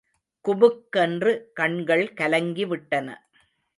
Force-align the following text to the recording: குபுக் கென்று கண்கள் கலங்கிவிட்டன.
குபுக் 0.45 0.81
கென்று 0.89 1.33
கண்கள் 1.53 2.05
கலங்கிவிட்டன. 2.17 3.07